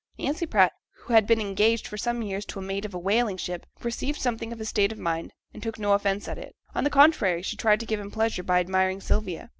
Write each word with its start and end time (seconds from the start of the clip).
Nancy 0.17 0.47
Pratt, 0.47 0.73
who 0.93 1.13
had 1.13 1.27
been 1.27 1.39
engaged 1.39 1.85
for 1.85 1.95
some 1.95 2.23
years 2.23 2.43
to 2.45 2.57
a 2.57 2.61
mate 2.63 2.85
of 2.85 2.95
a 2.95 2.97
whaling 2.97 3.37
ship, 3.37 3.67
perceived 3.79 4.19
something 4.19 4.51
of 4.51 4.57
his 4.57 4.67
state 4.67 4.91
of 4.91 4.97
mind, 4.97 5.31
and 5.53 5.61
took 5.61 5.77
no 5.77 5.93
offence 5.93 6.27
at 6.27 6.39
it; 6.39 6.55
on 6.73 6.83
the 6.83 6.89
contrary, 6.89 7.43
she 7.43 7.55
tried 7.55 7.79
to 7.81 7.85
give 7.85 7.99
him 7.99 8.09
pleasure 8.09 8.41
by 8.41 8.59
admiring 8.59 8.99
Sylvia. 8.99 9.49